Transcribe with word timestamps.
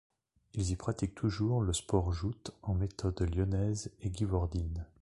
Ils 0.55 0.71
y 0.71 0.75
pratiquent 0.75 1.13
toujours 1.13 1.61
le 1.61 1.73
sport 1.73 2.11
joutes 2.11 2.57
en 2.63 2.73
méthode 2.73 3.21
Lyonnaise 3.21 3.91
et 4.01 4.11
Givordine. 4.11 4.87